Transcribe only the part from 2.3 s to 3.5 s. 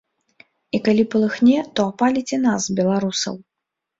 і нас, беларусаў.